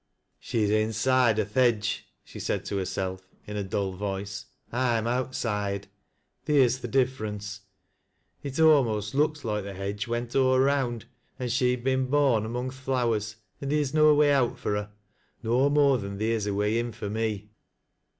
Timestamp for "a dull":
3.57-3.95